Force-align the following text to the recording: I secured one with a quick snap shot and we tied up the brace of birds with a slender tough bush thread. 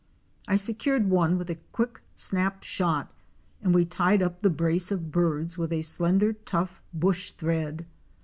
I 0.47 0.55
secured 0.55 1.11
one 1.11 1.37
with 1.37 1.51
a 1.51 1.59
quick 1.73 2.01
snap 2.15 2.63
shot 2.63 3.13
and 3.61 3.71
we 3.71 3.85
tied 3.85 4.23
up 4.23 4.41
the 4.41 4.49
brace 4.49 4.91
of 4.91 5.11
birds 5.11 5.59
with 5.59 5.71
a 5.71 5.83
slender 5.83 6.33
tough 6.33 6.81
bush 6.91 7.29
thread. 7.33 7.85